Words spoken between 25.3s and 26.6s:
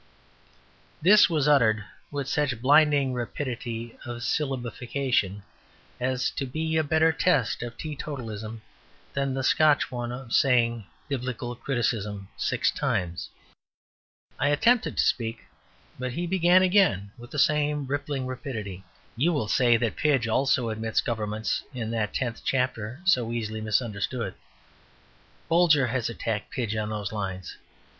Bolger has attacked